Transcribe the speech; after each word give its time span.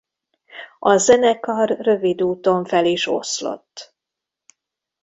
A 0.79 0.97
zenekar 0.97 1.69
rövid 1.79 2.21
úton 2.21 2.65
fel 2.65 2.85
is 2.85 3.07
oszlott. 3.07 3.95